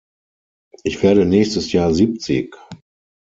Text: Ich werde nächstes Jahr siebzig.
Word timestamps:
Ich 0.83 1.03
werde 1.03 1.27
nächstes 1.27 1.71
Jahr 1.73 1.93
siebzig. 1.93 2.57